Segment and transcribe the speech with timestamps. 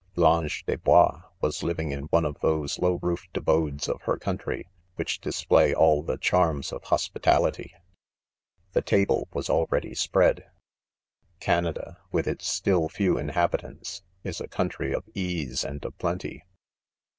[0.19, 4.67] —•"L'ange des hois" was living in one of those low roofed abodes of her country,
[4.95, 7.79] which dis play all the charms of hospitality.• c
[8.73, 10.49] The table was already spread.
[11.39, 16.41] Canada, with its still few inhabitants, is a country of ease and of j>lenty.